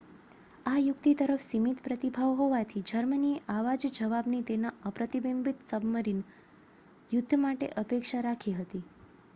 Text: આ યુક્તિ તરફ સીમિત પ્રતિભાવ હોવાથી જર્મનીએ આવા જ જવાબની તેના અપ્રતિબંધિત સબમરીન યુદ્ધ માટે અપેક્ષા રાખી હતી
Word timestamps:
આ 0.65 0.79
યુક્તિ 0.79 1.11
તરફ 1.17 1.43
સીમિત 1.43 1.81
પ્રતિભાવ 1.83 2.31
હોવાથી 2.39 2.81
જર્મનીએ 2.91 3.35
આવા 3.51 3.75
જ 3.77 3.93
જવાબની 3.93 4.41
તેના 4.47 4.73
અપ્રતિબંધિત 4.91 5.63
સબમરીન 5.69 6.25
યુદ્ધ 7.09 7.39
માટે 7.43 7.73
અપેક્ષા 7.79 8.27
રાખી 8.27 8.59
હતી 8.59 8.85